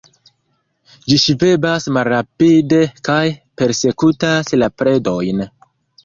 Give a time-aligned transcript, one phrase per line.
[1.09, 3.19] Ĝi ŝvebas malrapide kaj
[3.63, 5.45] persekutas la predojn.